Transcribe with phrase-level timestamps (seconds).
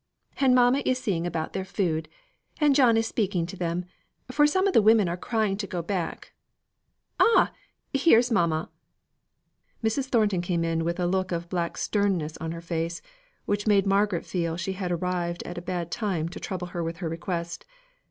[0.39, 2.09] And mamma is seeing about their food,
[2.59, 3.85] and John is speaking to them,
[4.31, 6.33] for some of the women are crying to go back.
[7.19, 7.51] Ah!
[7.93, 8.71] here's mamma!"
[9.83, 10.07] Mrs.
[10.07, 13.03] Thornton came in with a look of black sternness on her face,
[13.45, 16.97] which made Margaret feel she had arrived at a bad time to trouble her with
[16.97, 17.63] her request.